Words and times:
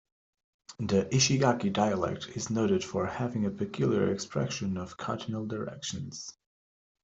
The 0.79 1.03
Ishigaki 1.11 1.71
dialect 1.71 2.29
is 2.29 2.49
noted 2.49 2.83
for 2.83 3.05
having 3.05 3.45
a 3.45 3.51
peculiar 3.51 4.11
expression 4.11 4.75
of 4.77 4.97
cardinal 4.97 5.45
directions. 5.45 6.35